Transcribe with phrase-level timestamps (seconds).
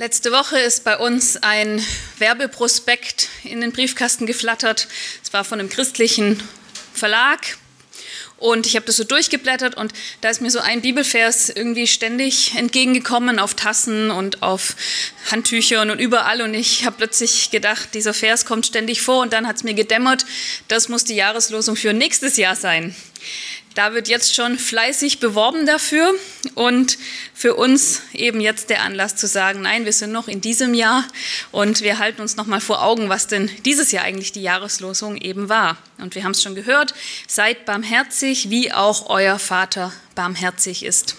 [0.00, 1.84] Letzte Woche ist bei uns ein
[2.16, 4.88] Werbeprospekt in den Briefkasten geflattert.
[5.22, 6.42] Es war von einem christlichen
[6.94, 7.58] Verlag
[8.38, 9.92] und ich habe das so durchgeblättert und
[10.22, 14.74] da ist mir so ein Bibelvers irgendwie ständig entgegengekommen auf Tassen und auf
[15.30, 16.40] Handtüchern und überall.
[16.40, 19.74] Und ich habe plötzlich gedacht, dieser Vers kommt ständig vor und dann hat es mir
[19.74, 20.24] gedämmert,
[20.68, 22.96] das muss die Jahreslosung für nächstes Jahr sein.
[23.74, 26.12] Da wird jetzt schon fleißig beworben dafür
[26.54, 26.98] und
[27.34, 31.06] für uns eben jetzt der Anlass zu sagen, nein, wir sind noch in diesem Jahr
[31.52, 35.16] und wir halten uns noch mal vor Augen, was denn dieses Jahr eigentlich die Jahreslosung
[35.16, 35.76] eben war.
[35.98, 36.94] Und wir haben es schon gehört,
[37.28, 41.14] seid barmherzig, wie auch euer Vater barmherzig ist.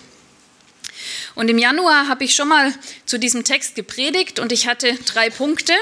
[1.35, 2.73] Und im Januar habe ich schon mal
[3.05, 5.73] zu diesem Text gepredigt und ich hatte drei Punkte.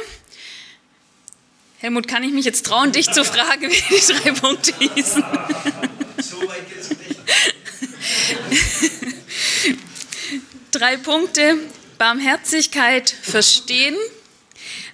[1.80, 5.24] Helmut, kann ich mich jetzt trauen, dich zu fragen, wie die drei Punkte hießen?
[6.22, 7.20] So weit geht es nicht.
[10.72, 11.58] Drei Punkte.
[12.00, 13.96] Barmherzigkeit verstehen,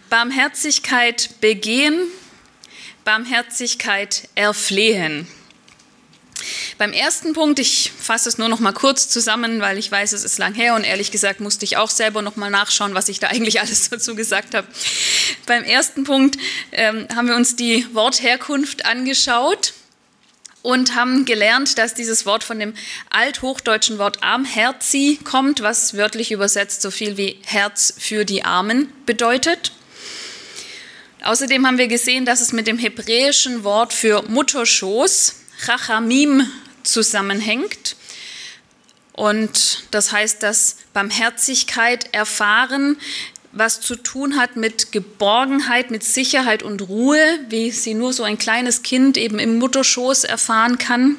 [0.09, 2.07] Barmherzigkeit begehen,
[3.03, 5.27] Barmherzigkeit erflehen.
[6.79, 10.23] Beim ersten Punkt, ich fasse es nur noch mal kurz zusammen, weil ich weiß, es
[10.23, 13.19] ist lang her und ehrlich gesagt musste ich auch selber noch mal nachschauen, was ich
[13.19, 14.67] da eigentlich alles dazu gesagt habe.
[15.45, 16.39] Beim ersten Punkt
[16.71, 19.73] ähm, haben wir uns die Wortherkunft angeschaut
[20.65, 22.73] und haben gelernt, dass dieses Wort von dem
[23.11, 29.73] althochdeutschen Wort Armherzi kommt, was wörtlich übersetzt so viel wie Herz für die Armen bedeutet.
[31.23, 36.47] Außerdem haben wir gesehen, dass es mit dem hebräischen Wort für Mutterschoß, Chachamim,
[36.81, 37.95] zusammenhängt.
[39.13, 42.97] Und das heißt, dass Barmherzigkeit erfahren
[43.55, 48.37] was zu tun hat mit Geborgenheit, mit Sicherheit und Ruhe, wie sie nur so ein
[48.37, 51.15] kleines Kind eben im Mutterschoß erfahren kann.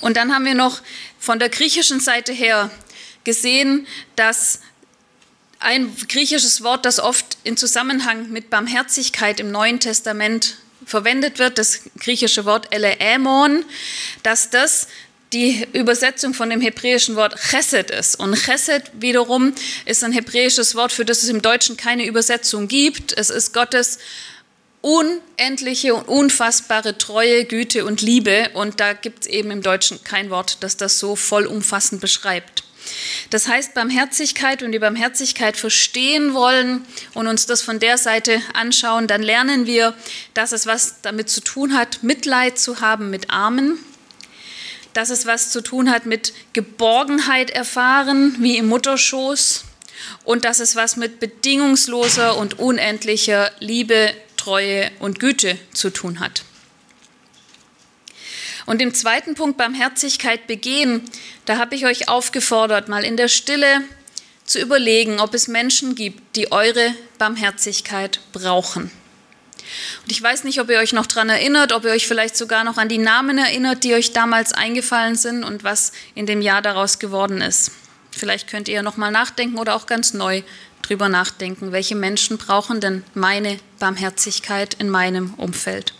[0.00, 0.82] Und dann haben wir noch
[1.18, 2.70] von der griechischen Seite her
[3.22, 3.86] gesehen,
[4.16, 4.60] dass
[5.60, 11.82] ein griechisches Wort, das oft in Zusammenhang mit Barmherzigkeit im Neuen Testament verwendet wird, das
[11.98, 13.64] griechische Wort Eleemon,
[14.22, 14.88] dass das
[15.32, 18.18] die Übersetzung von dem hebräischen Wort Chesed ist.
[18.18, 23.16] Und Chesed wiederum ist ein hebräisches Wort, für das es im Deutschen keine Übersetzung gibt.
[23.16, 23.98] Es ist Gottes
[24.80, 28.50] unendliche und unfassbare Treue, Güte und Liebe.
[28.54, 32.64] Und da gibt es eben im Deutschen kein Wort, das das so vollumfassend beschreibt.
[33.28, 39.06] Das heißt, Barmherzigkeit und die Barmherzigkeit verstehen wollen und uns das von der Seite anschauen,
[39.06, 39.94] dann lernen wir,
[40.32, 43.78] dass es was damit zu tun hat, Mitleid zu haben mit Armen,
[44.98, 49.62] dass es was zu tun hat mit Geborgenheit erfahren, wie im Mutterschoß,
[50.24, 56.42] und dass es was mit bedingungsloser und unendlicher Liebe, Treue und Güte zu tun hat.
[58.66, 61.08] Und im zweiten Punkt Barmherzigkeit begehen,
[61.44, 63.82] da habe ich euch aufgefordert, mal in der Stille
[64.42, 68.90] zu überlegen, ob es Menschen gibt, die eure Barmherzigkeit brauchen.
[70.02, 72.64] Und ich weiß nicht, ob ihr euch noch daran erinnert, ob ihr euch vielleicht sogar
[72.64, 76.62] noch an die Namen erinnert, die euch damals eingefallen sind und was in dem Jahr
[76.62, 77.72] daraus geworden ist.
[78.10, 80.42] Vielleicht könnt ihr noch mal nachdenken oder auch ganz neu
[80.82, 85.92] drüber nachdenken, welche Menschen brauchen denn meine Barmherzigkeit in meinem Umfeld.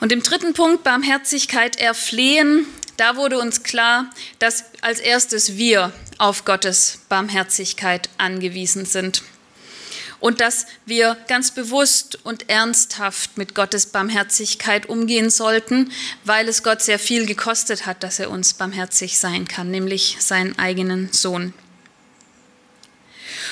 [0.00, 6.44] Und im dritten Punkt Barmherzigkeit erflehen, da wurde uns klar, dass als erstes wir auf
[6.44, 9.22] Gottes Barmherzigkeit angewiesen sind
[10.20, 15.92] und dass wir ganz bewusst und ernsthaft mit Gottes Barmherzigkeit umgehen sollten,
[16.24, 20.58] weil es Gott sehr viel gekostet hat, dass er uns barmherzig sein kann, nämlich seinen
[20.58, 21.54] eigenen Sohn.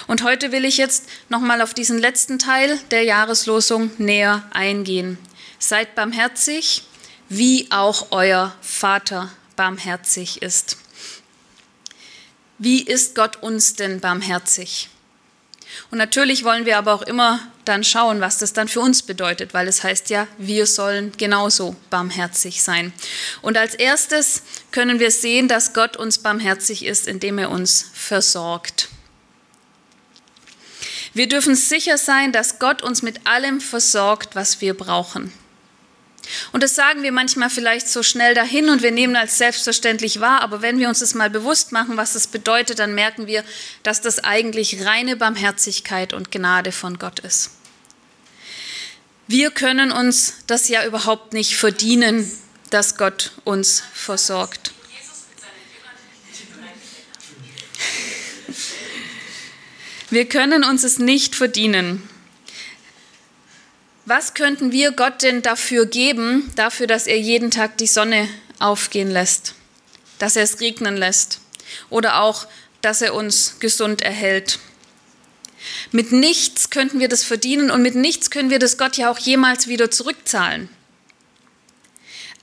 [0.06, 5.18] Und heute will ich jetzt nochmal auf diesen letzten Teil der Jahreslosung näher eingehen.
[5.58, 6.84] Seid barmherzig,
[7.28, 10.76] wie auch euer Vater barmherzig ist.
[12.58, 14.88] Wie ist Gott uns denn barmherzig?
[15.90, 19.54] Und natürlich wollen wir aber auch immer dann schauen, was das dann für uns bedeutet,
[19.54, 22.92] weil es heißt ja, wir sollen genauso barmherzig sein.
[23.42, 28.88] Und als erstes können wir sehen, dass Gott uns barmherzig ist, indem er uns versorgt.
[31.12, 35.32] Wir dürfen sicher sein, dass Gott uns mit allem versorgt, was wir brauchen.
[36.52, 40.40] Und das sagen wir manchmal vielleicht so schnell dahin und wir nehmen als selbstverständlich wahr,
[40.40, 43.44] aber wenn wir uns das mal bewusst machen, was das bedeutet, dann merken wir,
[43.82, 47.50] dass das eigentlich reine Barmherzigkeit und Gnade von Gott ist.
[49.28, 52.30] Wir können uns das ja überhaupt nicht verdienen,
[52.70, 54.72] dass Gott uns versorgt.
[60.10, 62.08] Wir können uns es nicht verdienen.
[64.08, 68.28] Was könnten wir Gott denn dafür geben, dafür, dass er jeden Tag die Sonne
[68.60, 69.54] aufgehen lässt,
[70.20, 71.40] dass er es regnen lässt
[71.90, 72.46] oder auch
[72.82, 74.60] dass er uns gesund erhält.
[75.90, 79.18] Mit nichts könnten wir das verdienen und mit nichts können wir das Gott ja auch
[79.18, 80.68] jemals wieder zurückzahlen.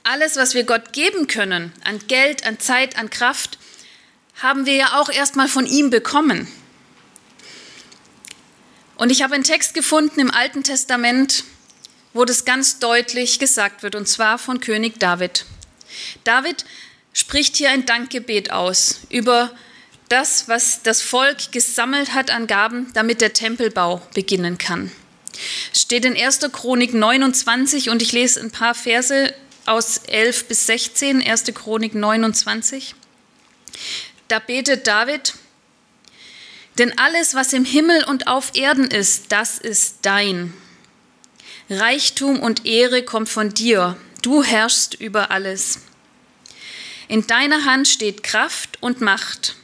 [0.02, 3.58] Alles, was wir Gott geben können, an Geld, an Zeit, an Kraft,
[4.42, 6.46] haben wir ja auch erstmal von ihm bekommen.
[8.96, 11.44] Und ich habe einen Text gefunden im Alten Testament,
[12.14, 15.44] wo das ganz deutlich gesagt wird, und zwar von König David.
[16.22, 16.64] David
[17.12, 19.50] spricht hier ein Dankgebet aus über
[20.08, 24.92] das, was das Volk gesammelt hat an Gaben, damit der Tempelbau beginnen kann.
[25.72, 26.40] Steht in 1.
[26.52, 29.34] Chronik 29 und ich lese ein paar Verse
[29.66, 31.44] aus 11 bis 16, 1.
[31.54, 32.94] Chronik 29.
[34.28, 35.34] Da betet David,
[36.78, 40.52] denn alles, was im Himmel und auf Erden ist, das ist dein.
[41.70, 43.96] Reichtum und Ehre kommt von dir.
[44.22, 45.80] Du herrschst über alles.
[47.08, 49.56] In deiner Hand steht Kraft und Macht.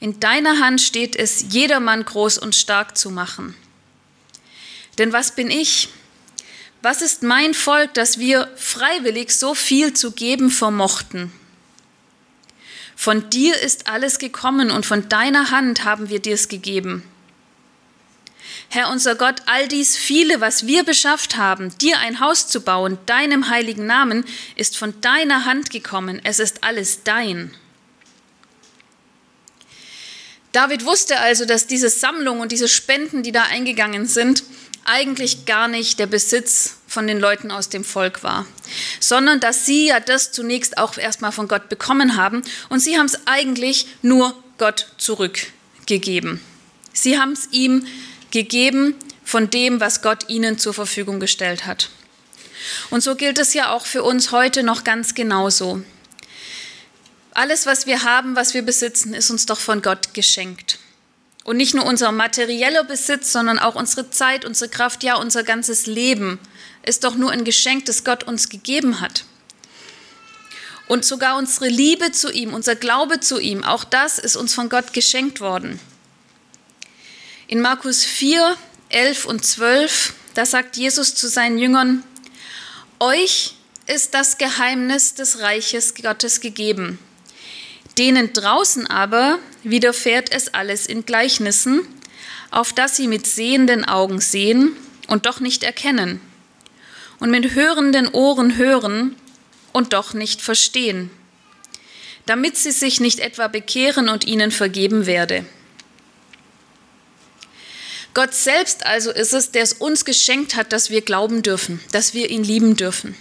[0.00, 3.54] In deiner Hand steht es, jedermann groß und stark zu machen.
[4.98, 5.88] Denn was bin ich?
[6.82, 11.32] Was ist mein Volk, dass wir freiwillig so viel zu geben vermochten?
[12.94, 17.04] Von dir ist alles gekommen und von deiner Hand haben wir dir's gegeben.
[18.70, 22.98] Herr unser Gott, all dies viele, was wir beschafft haben, dir ein Haus zu bauen,
[23.06, 24.24] deinem heiligen Namen,
[24.56, 26.20] ist von deiner Hand gekommen.
[26.22, 27.54] Es ist alles dein.
[30.52, 34.42] David wusste also, dass diese Sammlung und diese Spenden, die da eingegangen sind,
[34.84, 38.46] eigentlich gar nicht der Besitz von den Leuten aus dem Volk war,
[39.00, 43.06] sondern dass sie ja das zunächst auch erstmal von Gott bekommen haben und sie haben
[43.06, 46.40] es eigentlich nur Gott zurückgegeben.
[46.94, 47.86] Sie haben es ihm
[48.30, 48.94] gegeben
[49.24, 51.90] von dem, was Gott ihnen zur Verfügung gestellt hat.
[52.90, 55.82] Und so gilt es ja auch für uns heute noch ganz genauso.
[57.32, 60.78] Alles, was wir haben, was wir besitzen, ist uns doch von Gott geschenkt.
[61.44, 65.86] Und nicht nur unser materieller Besitz, sondern auch unsere Zeit, unsere Kraft, ja unser ganzes
[65.86, 66.38] Leben
[66.84, 69.24] ist doch nur ein Geschenk, das Gott uns gegeben hat.
[70.88, 74.68] Und sogar unsere Liebe zu ihm, unser Glaube zu ihm, auch das ist uns von
[74.68, 75.78] Gott geschenkt worden.
[77.50, 78.58] In Markus 4,
[78.90, 82.04] 11 und 12, da sagt Jesus zu seinen Jüngern,
[83.00, 83.54] euch
[83.86, 86.98] ist das Geheimnis des Reiches Gottes gegeben.
[87.96, 91.80] Denen draußen aber widerfährt es alles in Gleichnissen,
[92.50, 96.20] auf dass sie mit sehenden Augen sehen und doch nicht erkennen,
[97.18, 99.16] und mit hörenden Ohren hören
[99.72, 101.10] und doch nicht verstehen,
[102.26, 105.46] damit sie sich nicht etwa bekehren und ihnen vergeben werde.
[108.18, 112.14] Gott selbst also ist es, der es uns geschenkt hat, dass wir glauben dürfen, dass
[112.14, 113.14] wir ihn lieben dürfen.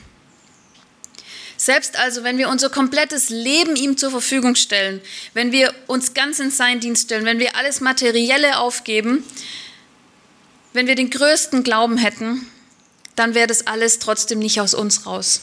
[1.55, 4.99] Selbst also, wenn wir unser komplettes Leben ihm zur Verfügung stellen,
[5.35, 9.23] wenn wir uns ganz in seinen Dienst stellen, wenn wir alles Materielle aufgeben,
[10.73, 12.47] wenn wir den größten Glauben hätten,
[13.15, 15.41] dann wäre das alles trotzdem nicht aus uns raus.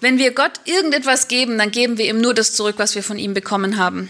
[0.00, 3.18] Wenn wir Gott irgendetwas geben, dann geben wir ihm nur das zurück, was wir von
[3.18, 4.08] ihm bekommen haben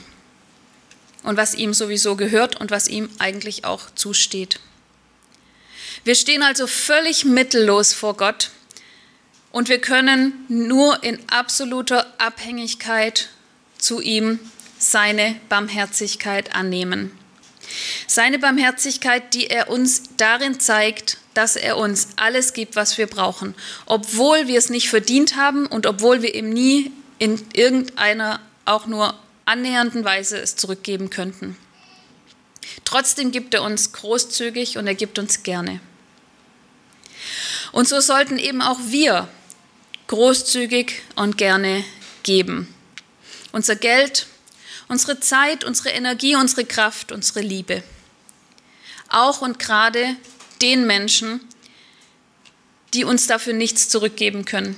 [1.25, 4.61] und was ihm sowieso gehört und was ihm eigentlich auch zusteht.
[6.05, 8.50] Wir stehen also völlig mittellos vor Gott
[9.50, 13.31] und wir können nur in absoluter Abhängigkeit
[13.79, 14.38] zu ihm
[14.79, 17.11] seine Barmherzigkeit annehmen.
[18.07, 23.54] Seine Barmherzigkeit, die er uns darin zeigt, dass er uns alles gibt, was wir brauchen,
[23.87, 29.14] obwohl wir es nicht verdient haben und obwohl wir ihm nie in irgendeiner auch nur
[29.45, 31.57] annähernden Weise es zurückgeben könnten.
[32.85, 35.81] Trotzdem gibt er uns großzügig und er gibt uns gerne.
[37.73, 39.29] Und so sollten eben auch wir
[40.07, 41.85] großzügig und gerne
[42.23, 42.73] geben.
[43.53, 44.27] Unser Geld,
[44.89, 47.83] unsere Zeit, unsere Energie, unsere Kraft, unsere Liebe.
[49.09, 50.17] Auch und gerade
[50.61, 51.41] den Menschen,
[52.95, 54.77] die uns dafür nichts zurückgeben können.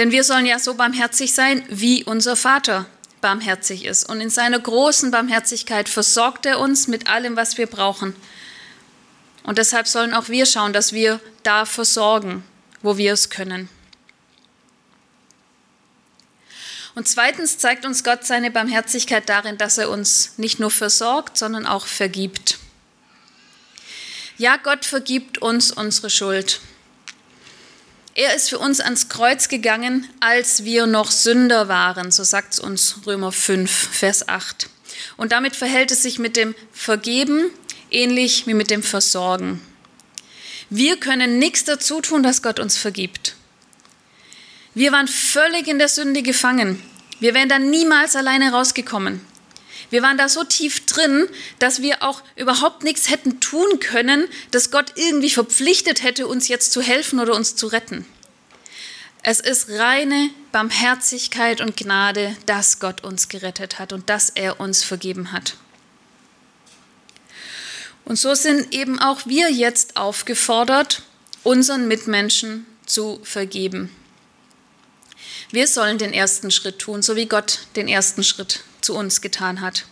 [0.00, 2.86] Denn wir sollen ja so barmherzig sein, wie unser Vater
[3.20, 4.08] barmherzig ist.
[4.08, 8.16] Und in seiner großen Barmherzigkeit versorgt er uns mit allem, was wir brauchen.
[9.42, 12.42] Und deshalb sollen auch wir schauen, dass wir da versorgen,
[12.80, 13.68] wo wir es können.
[16.94, 21.66] Und zweitens zeigt uns Gott seine Barmherzigkeit darin, dass er uns nicht nur versorgt, sondern
[21.66, 22.58] auch vergibt.
[24.38, 26.62] Ja, Gott vergibt uns unsere Schuld.
[28.22, 32.60] Er ist für uns ans Kreuz gegangen, als wir noch Sünder waren, so sagt es
[32.60, 34.68] uns Römer 5, Vers 8.
[35.16, 37.50] Und damit verhält es sich mit dem Vergeben
[37.90, 39.62] ähnlich wie mit dem Versorgen.
[40.68, 43.36] Wir können nichts dazu tun, dass Gott uns vergibt.
[44.74, 46.82] Wir waren völlig in der Sünde gefangen.
[47.20, 49.22] Wir wären da niemals alleine rausgekommen.
[49.90, 51.28] Wir waren da so tief drin,
[51.58, 56.72] dass wir auch überhaupt nichts hätten tun können, dass Gott irgendwie verpflichtet hätte, uns jetzt
[56.72, 58.06] zu helfen oder uns zu retten.
[59.22, 64.82] Es ist reine Barmherzigkeit und Gnade, dass Gott uns gerettet hat und dass er uns
[64.82, 65.56] vergeben hat.
[68.04, 71.02] Und so sind eben auch wir jetzt aufgefordert,
[71.42, 73.94] unseren Mitmenschen zu vergeben.
[75.52, 79.60] Wir sollen den ersten Schritt tun, so wie Gott den ersten Schritt zu uns getan
[79.60, 79.84] hat.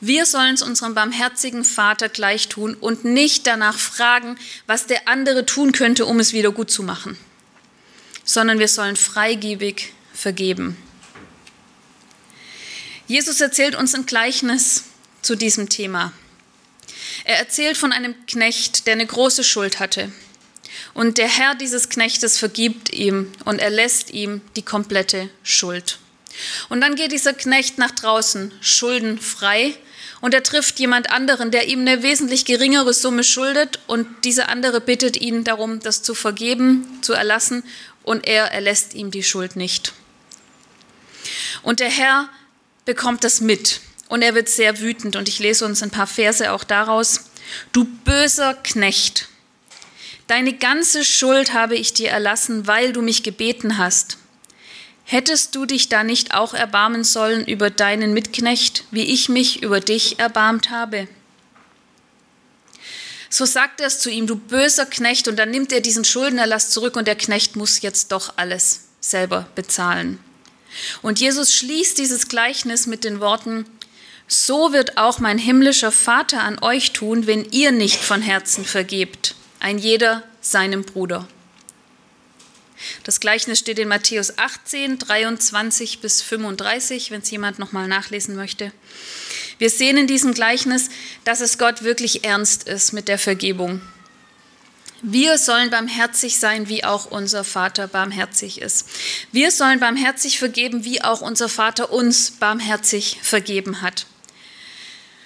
[0.00, 5.46] Wir sollen es unserem barmherzigen Vater gleich tun und nicht danach fragen, was der andere
[5.46, 7.16] tun könnte, um es wieder gut zu machen,
[8.24, 10.76] sondern wir sollen freigebig vergeben.
[13.06, 14.84] Jesus erzählt uns ein Gleichnis
[15.22, 16.12] zu diesem Thema.
[17.24, 20.12] Er erzählt von einem Knecht, der eine große Schuld hatte.
[20.92, 25.98] Und der Herr dieses Knechtes vergibt ihm und er lässt ihm die komplette Schuld.
[26.68, 29.76] Und dann geht dieser Knecht nach draußen, schuldenfrei,
[30.20, 34.80] und er trifft jemand anderen, der ihm eine wesentlich geringere Summe schuldet, und dieser andere
[34.80, 37.62] bittet ihn darum, das zu vergeben, zu erlassen,
[38.02, 39.92] und er erlässt ihm die Schuld nicht.
[41.62, 42.28] Und der Herr
[42.84, 46.52] bekommt das mit, und er wird sehr wütend, und ich lese uns ein paar Verse
[46.52, 47.30] auch daraus.
[47.72, 49.28] Du böser Knecht,
[50.26, 54.18] deine ganze Schuld habe ich dir erlassen, weil du mich gebeten hast.
[55.04, 59.80] Hättest du dich da nicht auch erbarmen sollen über deinen Mitknecht, wie ich mich über
[59.80, 61.08] dich erbarmt habe?
[63.28, 66.70] So sagt er es zu ihm, du böser Knecht, und dann nimmt er diesen Schuldenerlass
[66.70, 70.20] zurück und der Knecht muss jetzt doch alles selber bezahlen.
[71.02, 73.66] Und Jesus schließt dieses Gleichnis mit den Worten,
[74.26, 79.34] so wird auch mein himmlischer Vater an euch tun, wenn ihr nicht von Herzen vergebt,
[79.64, 81.26] ein jeder seinem Bruder.
[83.02, 88.72] Das Gleichnis steht in Matthäus 18, 23 bis 35, wenn es jemand nochmal nachlesen möchte.
[89.56, 90.90] Wir sehen in diesem Gleichnis,
[91.24, 93.80] dass es Gott wirklich ernst ist mit der Vergebung.
[95.00, 98.86] Wir sollen barmherzig sein, wie auch unser Vater barmherzig ist.
[99.32, 104.04] Wir sollen barmherzig vergeben, wie auch unser Vater uns barmherzig vergeben hat.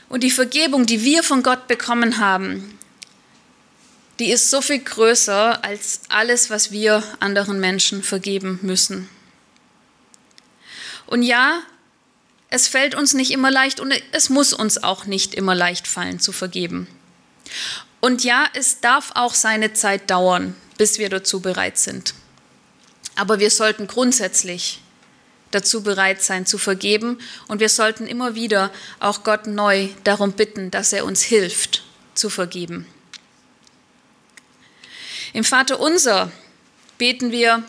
[0.09, 2.78] Und die Vergebung, die wir von Gott bekommen haben,
[4.19, 9.09] die ist so viel größer als alles, was wir anderen Menschen vergeben müssen.
[11.07, 11.61] Und ja,
[12.51, 16.19] es fällt uns nicht immer leicht und es muss uns auch nicht immer leicht fallen
[16.19, 16.89] zu vergeben.
[18.01, 22.15] Und ja, es darf auch seine Zeit dauern, bis wir dazu bereit sind.
[23.17, 24.81] Aber wir sollten grundsätzlich
[25.51, 28.71] dazu bereit sein zu vergeben und wir sollten immer wieder
[29.01, 31.85] auch Gott neu darum bitten, dass er uns hilft
[32.15, 32.87] zu vergeben.
[35.33, 36.33] Im Vater unser
[36.97, 37.63] beten wir,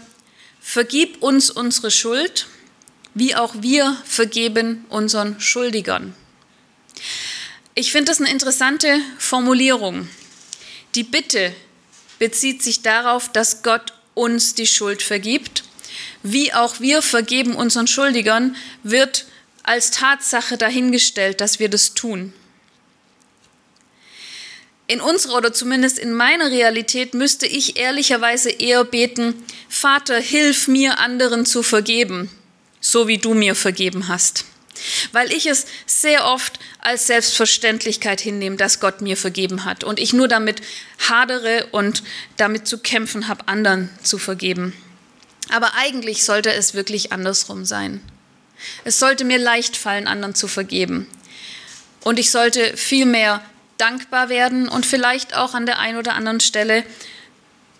[0.62, 2.48] vergib uns unsere Schuld,
[3.14, 6.14] wie auch wir vergeben unseren Schuldigern.
[7.76, 10.08] Ich finde das eine interessante Formulierung.
[10.96, 11.54] Die Bitte
[12.18, 15.64] bezieht sich darauf, dass Gott uns die Schuld vergibt.
[16.24, 19.26] Wie auch wir vergeben unseren Schuldigern, wird
[19.64, 22.34] als Tatsache dahingestellt, dass wir das tun
[24.90, 29.36] in unserer oder zumindest in meiner Realität müsste ich ehrlicherweise eher beten,
[29.70, 32.28] Vater, hilf mir anderen zu vergeben,
[32.82, 34.46] so wie du mir vergeben hast.
[35.12, 40.12] Weil ich es sehr oft als Selbstverständlichkeit hinnehme, dass Gott mir vergeben hat und ich
[40.12, 40.62] nur damit
[41.08, 42.02] hadere und
[42.38, 44.74] damit zu kämpfen habe, anderen zu vergeben.
[45.50, 48.02] Aber eigentlich sollte es wirklich andersrum sein.
[48.86, 51.06] Es sollte mir leicht fallen, anderen zu vergeben.
[52.04, 53.44] Und ich sollte vielmehr
[53.80, 56.84] dankbar werden und vielleicht auch an der einen oder anderen Stelle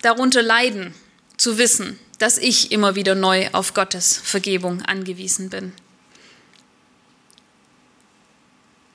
[0.02, 0.94] darunter leiden,
[1.36, 5.72] zu wissen, dass ich immer wieder neu auf Gottes Vergebung angewiesen bin.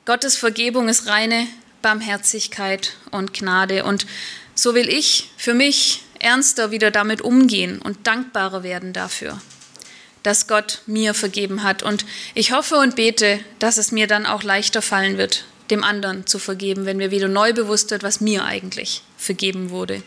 [0.06, 1.48] Gottes Vergebung ist reine
[1.82, 4.06] Barmherzigkeit und Gnade und
[4.54, 9.42] so will ich für mich ernster wieder damit umgehen und dankbarer werden dafür,
[10.24, 11.84] dass Gott mir vergeben hat.
[11.84, 16.28] Und ich hoffe und bete, dass es mir dann auch leichter fallen wird, dem anderen
[16.28, 20.04] zu vergeben, wenn mir wieder neu bewusst wird, was mir eigentlich vergeben wurde.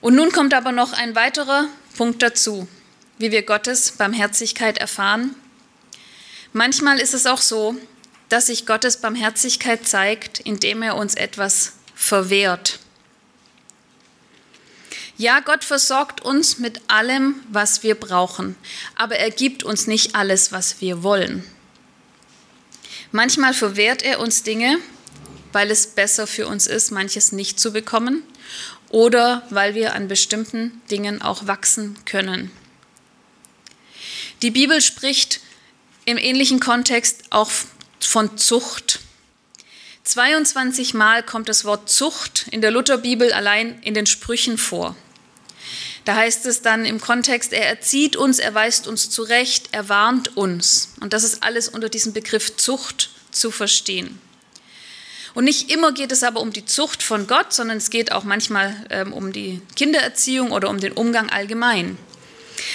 [0.00, 2.68] Und nun kommt aber noch ein weiterer Punkt dazu,
[3.18, 5.34] wie wir Gottes Barmherzigkeit erfahren.
[6.52, 7.76] Manchmal ist es auch so,
[8.28, 12.80] dass sich Gottes Barmherzigkeit zeigt, indem er uns etwas verwehrt.
[15.16, 18.56] Ja, Gott versorgt uns mit allem, was wir brauchen,
[18.96, 21.44] aber er gibt uns nicht alles, was wir wollen.
[23.12, 24.78] Manchmal verwehrt er uns Dinge,
[25.52, 28.22] weil es besser für uns ist, manches nicht zu bekommen
[28.88, 32.50] oder weil wir an bestimmten Dingen auch wachsen können.
[34.40, 35.40] Die Bibel spricht
[36.04, 37.50] im ähnlichen Kontext auch
[38.00, 39.00] von Zucht.
[40.04, 44.96] 22 Mal kommt das Wort Zucht in der Lutherbibel allein in den Sprüchen vor.
[46.04, 50.36] Da heißt es dann im Kontext, er erzieht uns, er weist uns zurecht, er warnt
[50.36, 50.94] uns.
[51.00, 54.18] Und das ist alles unter diesem Begriff Zucht zu verstehen.
[55.34, 58.24] Und nicht immer geht es aber um die Zucht von Gott, sondern es geht auch
[58.24, 61.96] manchmal ähm, um die Kindererziehung oder um den Umgang allgemein.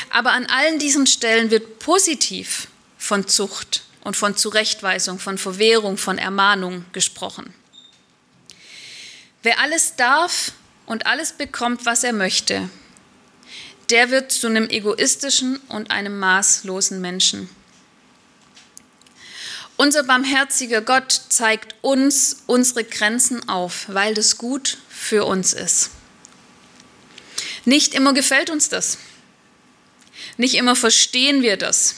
[0.09, 2.67] Aber an allen diesen Stellen wird positiv
[2.97, 7.53] von Zucht und von Zurechtweisung, von Verwehrung, von Ermahnung gesprochen.
[9.43, 10.53] Wer alles darf
[10.87, 12.69] und alles bekommt, was er möchte,
[13.89, 17.49] der wird zu einem egoistischen und einem maßlosen Menschen.
[19.77, 25.91] Unser barmherziger Gott zeigt uns unsere Grenzen auf, weil das gut für uns ist.
[27.63, 28.97] Nicht immer gefällt uns das.
[30.37, 31.95] Nicht immer verstehen wir das.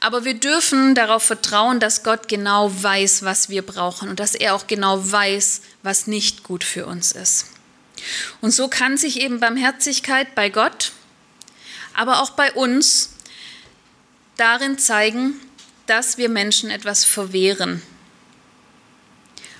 [0.00, 4.54] Aber wir dürfen darauf vertrauen, dass Gott genau weiß, was wir brauchen und dass er
[4.54, 7.46] auch genau weiß, was nicht gut für uns ist.
[8.40, 10.92] Und so kann sich eben Barmherzigkeit bei Gott,
[11.94, 13.14] aber auch bei uns
[14.36, 15.34] darin zeigen,
[15.86, 17.82] dass wir Menschen etwas verwehren.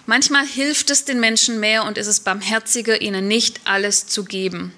[0.06, 4.72] Manchmal hilft es den Menschen mehr und ist es barmherziger, ihnen nicht alles zu geben.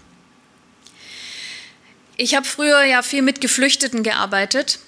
[2.17, 4.81] Ich habe früher ja viel mit Geflüchteten gearbeitet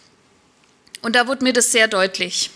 [1.00, 2.50] und da wurde mir das sehr deutlich.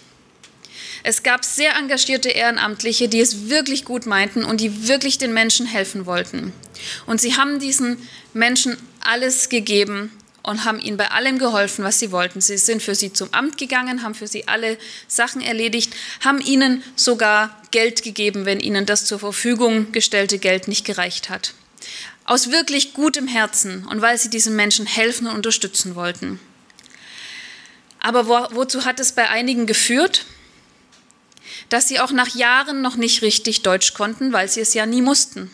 [1.08, 5.64] Es gab sehr engagierte Ehrenamtliche, die es wirklich gut meinten und die wirklich den Menschen
[5.64, 6.52] helfen wollten.
[7.06, 10.10] Und sie haben diesen Menschen alles gegeben
[10.42, 12.40] und haben ihnen bei allem geholfen, was sie wollten.
[12.40, 15.94] Sie sind für sie zum Amt gegangen, haben für sie alle Sachen erledigt,
[16.24, 21.54] haben ihnen sogar Geld gegeben, wenn ihnen das zur Verfügung gestellte Geld nicht gereicht hat.
[22.24, 26.40] Aus wirklich gutem Herzen und weil sie diesen Menschen helfen und unterstützen wollten.
[28.00, 30.26] Aber wo, wozu hat es bei einigen geführt?
[31.68, 35.02] Dass sie auch nach Jahren noch nicht richtig Deutsch konnten, weil sie es ja nie
[35.02, 35.50] mussten.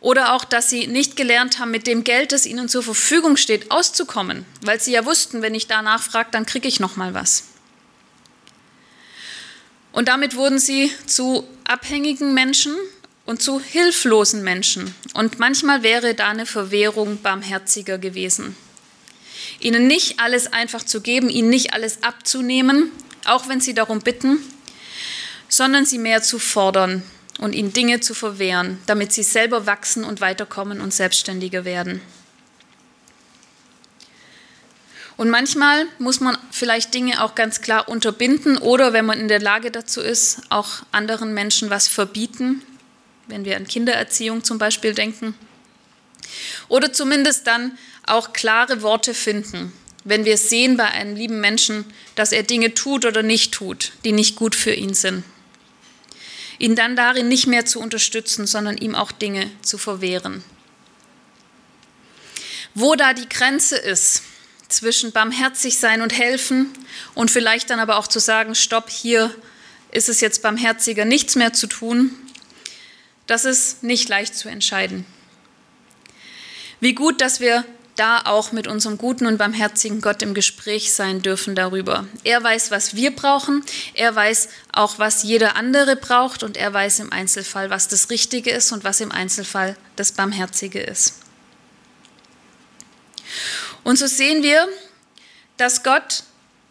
[0.00, 3.70] Oder auch, dass sie nicht gelernt haben, mit dem Geld, das ihnen zur Verfügung steht,
[3.70, 7.44] auszukommen, weil sie ja wussten, wenn ich da nachfrage, dann kriege ich noch mal was.
[9.92, 12.74] Und damit wurden sie zu abhängigen Menschen
[13.26, 14.94] und zu hilflosen Menschen.
[15.14, 18.56] Und manchmal wäre da eine Verwehrung barmherziger gewesen
[19.60, 22.90] ihnen nicht alles einfach zu geben, ihnen nicht alles abzunehmen,
[23.24, 24.38] auch wenn sie darum bitten,
[25.48, 27.02] sondern sie mehr zu fordern
[27.38, 32.00] und ihnen Dinge zu verwehren, damit sie selber wachsen und weiterkommen und selbstständiger werden.
[35.16, 39.38] Und manchmal muss man vielleicht Dinge auch ganz klar unterbinden oder, wenn man in der
[39.38, 42.62] Lage dazu ist, auch anderen Menschen was verbieten,
[43.26, 45.34] wenn wir an Kindererziehung zum Beispiel denken.
[46.68, 51.84] Oder zumindest dann auch klare Worte finden, wenn wir sehen bei einem lieben Menschen,
[52.14, 55.24] dass er Dinge tut oder nicht tut, die nicht gut für ihn sind.
[56.58, 60.44] Ihn dann darin nicht mehr zu unterstützen, sondern ihm auch Dinge zu verwehren.
[62.74, 64.22] Wo da die Grenze ist
[64.68, 66.70] zwischen barmherzig sein und helfen
[67.14, 69.34] und vielleicht dann aber auch zu sagen, stopp, hier
[69.90, 72.14] ist es jetzt barmherziger, nichts mehr zu tun,
[73.26, 75.04] das ist nicht leicht zu entscheiden.
[76.80, 77.64] Wie gut, dass wir
[78.00, 82.08] da auch mit unserem guten und barmherzigen Gott im Gespräch sein dürfen darüber.
[82.24, 87.00] Er weiß, was wir brauchen, er weiß auch, was jeder andere braucht und er weiß
[87.00, 91.16] im Einzelfall, was das Richtige ist und was im Einzelfall das Barmherzige ist.
[93.84, 94.66] Und so sehen wir,
[95.58, 96.22] dass Gott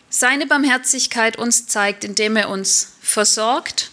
[0.10, 3.92] seine Barmherzigkeit uns zeigt, indem er uns versorgt,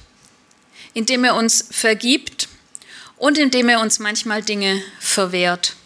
[0.95, 2.49] indem er uns vergibt
[3.19, 5.77] und indem er uns manchmal Dinge verwehrt.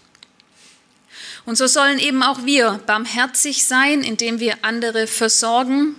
[1.44, 5.96] Und so sollen eben auch wir barmherzig sein, indem wir andere versorgen,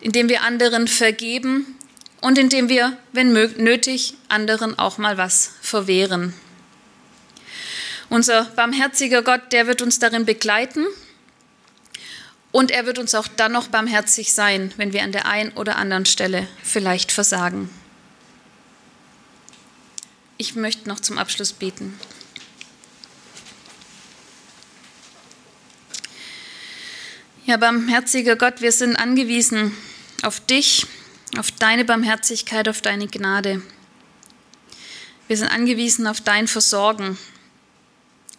[0.00, 1.78] indem wir anderen vergeben
[2.20, 6.34] und indem wir, wenn nötig, anderen auch mal was verwehren.
[8.08, 10.84] Unser barmherziger Gott, der wird uns darin begleiten
[12.50, 15.76] und er wird uns auch dann noch barmherzig sein, wenn wir an der einen oder
[15.76, 17.70] anderen Stelle vielleicht versagen.
[20.36, 21.98] Ich möchte noch zum Abschluss beten.
[27.44, 29.76] Ja, barmherziger Gott, wir sind angewiesen
[30.22, 30.86] auf dich,
[31.36, 33.62] auf deine Barmherzigkeit, auf deine Gnade.
[35.26, 37.18] Wir sind angewiesen auf dein Versorgen.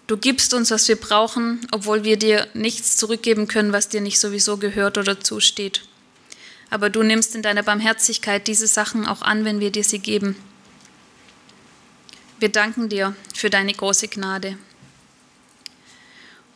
[0.07, 4.21] Du gibst uns, was wir brauchen, obwohl wir dir nichts zurückgeben können, was dir nicht
[4.21, 5.81] sowieso gehört oder zusteht.
[6.69, 10.37] Aber du nimmst in deiner Barmherzigkeit diese Sachen auch an, wenn wir dir sie geben.
[12.39, 14.57] Wir danken dir für deine große Gnade.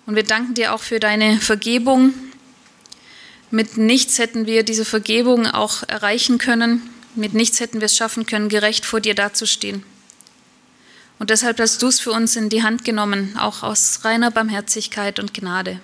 [0.05, 2.13] Und wir danken dir auch für deine Vergebung.
[3.49, 6.81] Mit nichts hätten wir diese Vergebung auch erreichen können.
[7.15, 9.83] Mit nichts hätten wir es schaffen können, gerecht vor dir dazustehen.
[11.19, 15.19] Und deshalb hast du es für uns in die Hand genommen, auch aus reiner Barmherzigkeit
[15.19, 15.79] und Gnade.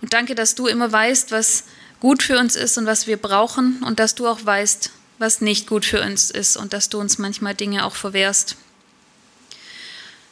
[0.00, 1.64] Und danke, dass du immer weißt, was
[2.00, 5.66] gut für uns ist und was wir brauchen und dass du auch weißt, was nicht
[5.66, 8.56] gut für uns ist und dass du uns manchmal Dinge auch verwehrst.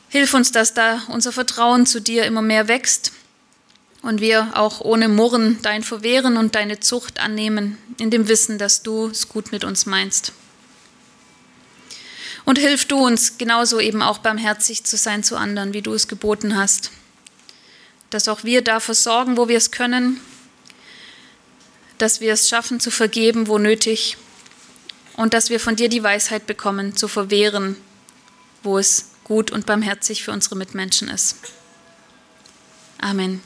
[0.09, 3.13] Hilf uns, dass da unser Vertrauen zu dir immer mehr wächst
[4.05, 8.83] und wir auch ohne Murren dein Verwehren und deine Zucht annehmen, in dem Wissen, dass
[8.83, 10.33] du es gut mit uns meinst.
[12.45, 16.07] Und hilf du uns genauso eben auch barmherzig zu sein zu anderen, wie du es
[16.07, 16.91] geboten hast.
[18.11, 20.21] Dass auch wir da versorgen, wo wir es können,
[21.97, 24.19] dass wir es schaffen zu vergeben, wo nötig,
[25.17, 27.77] und dass wir von dir die Weisheit bekommen, zu verwehren,
[28.63, 31.37] wo es gut und barmherzig für unsere Mitmenschen ist.
[32.99, 33.41] Amen.